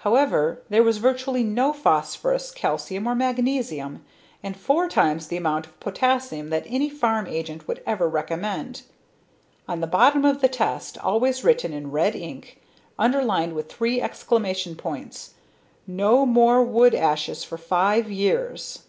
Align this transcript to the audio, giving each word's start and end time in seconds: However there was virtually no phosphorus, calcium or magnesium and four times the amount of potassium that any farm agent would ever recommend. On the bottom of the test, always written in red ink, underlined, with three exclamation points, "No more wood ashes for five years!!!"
However 0.00 0.60
there 0.68 0.82
was 0.82 0.98
virtually 0.98 1.42
no 1.42 1.72
phosphorus, 1.72 2.50
calcium 2.50 3.06
or 3.06 3.14
magnesium 3.14 4.04
and 4.42 4.54
four 4.54 4.86
times 4.86 5.28
the 5.28 5.38
amount 5.38 5.64
of 5.66 5.80
potassium 5.80 6.50
that 6.50 6.66
any 6.66 6.90
farm 6.90 7.26
agent 7.26 7.66
would 7.66 7.82
ever 7.86 8.06
recommend. 8.06 8.82
On 9.66 9.80
the 9.80 9.86
bottom 9.86 10.26
of 10.26 10.42
the 10.42 10.48
test, 10.50 10.98
always 10.98 11.42
written 11.42 11.72
in 11.72 11.90
red 11.90 12.14
ink, 12.14 12.60
underlined, 12.98 13.54
with 13.54 13.72
three 13.72 13.98
exclamation 14.02 14.76
points, 14.76 15.36
"No 15.86 16.26
more 16.26 16.62
wood 16.62 16.94
ashes 16.94 17.42
for 17.42 17.56
five 17.56 18.10
years!!!" 18.10 18.80